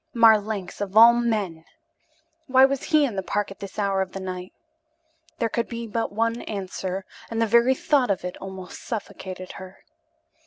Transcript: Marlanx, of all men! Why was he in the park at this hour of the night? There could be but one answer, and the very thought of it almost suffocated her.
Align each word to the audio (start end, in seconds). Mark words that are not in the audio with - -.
Marlanx, 0.15 0.81
of 0.81 0.97
all 0.97 1.13
men! 1.13 1.63
Why 2.47 2.65
was 2.65 2.85
he 2.85 3.05
in 3.05 3.15
the 3.15 3.21
park 3.21 3.51
at 3.51 3.59
this 3.59 3.77
hour 3.77 4.01
of 4.01 4.13
the 4.13 4.19
night? 4.19 4.51
There 5.37 5.47
could 5.47 5.67
be 5.69 5.85
but 5.85 6.11
one 6.11 6.41
answer, 6.41 7.05
and 7.29 7.39
the 7.39 7.45
very 7.45 7.75
thought 7.75 8.09
of 8.09 8.25
it 8.25 8.35
almost 8.37 8.81
suffocated 8.81 9.51
her. 9.57 9.83